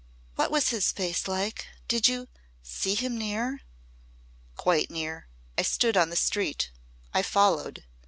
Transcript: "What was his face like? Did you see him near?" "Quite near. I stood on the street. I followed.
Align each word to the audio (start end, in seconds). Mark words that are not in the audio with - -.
"What 0.33 0.49
was 0.49 0.69
his 0.69 0.91
face 0.91 1.27
like? 1.27 1.67
Did 1.87 2.07
you 2.07 2.27
see 2.63 2.95
him 2.95 3.19
near?" 3.19 3.61
"Quite 4.55 4.89
near. 4.89 5.27
I 5.59 5.61
stood 5.61 5.95
on 5.95 6.09
the 6.09 6.15
street. 6.15 6.71
I 7.13 7.21
followed. 7.21 7.83